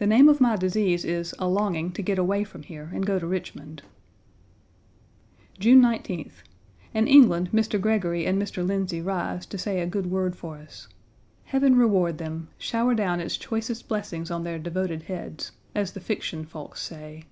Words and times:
The 0.00 0.06
name 0.08 0.28
of 0.28 0.40
my 0.40 0.56
disease 0.56 1.04
is 1.04 1.32
a 1.38 1.46
longing 1.46 1.92
to 1.92 2.02
get 2.02 2.18
away 2.18 2.42
from 2.42 2.64
here 2.64 2.90
and 2.92 3.04
to 3.04 3.06
go 3.06 3.18
to 3.20 3.26
Richmond. 3.28 3.82
June 5.60 5.80
19th. 5.80 6.42
In 6.92 7.06
England 7.06 7.50
Mr. 7.52 7.80
Gregory 7.80 8.26
and 8.26 8.42
Mr. 8.42 8.66
Lyndsey 8.66 9.00
rise 9.00 9.46
to 9.46 9.56
say 9.56 9.78
a 9.78 9.86
good 9.86 10.10
word 10.10 10.34
for 10.34 10.56
us. 10.56 10.88
Heaven 11.44 11.76
reward 11.76 12.18
them; 12.18 12.48
shower 12.58 12.96
down 12.96 13.20
its 13.20 13.36
choicest 13.36 13.86
blessings 13.86 14.28
on 14.28 14.42
their 14.42 14.58
devoted 14.58 15.04
heads, 15.04 15.52
as 15.72 15.92
the 15.92 16.00
fiction 16.00 16.44
folks 16.44 16.82
say. 16.82 17.22